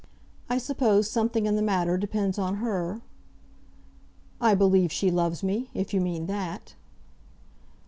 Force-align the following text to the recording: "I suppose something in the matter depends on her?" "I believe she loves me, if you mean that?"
"I 0.49 0.57
suppose 0.57 1.07
something 1.07 1.45
in 1.45 1.55
the 1.55 1.61
matter 1.61 1.95
depends 1.95 2.39
on 2.39 2.55
her?" 2.55 3.01
"I 4.41 4.55
believe 4.55 4.91
she 4.91 5.11
loves 5.11 5.43
me, 5.43 5.69
if 5.75 5.93
you 5.93 6.01
mean 6.01 6.25
that?" 6.25 6.73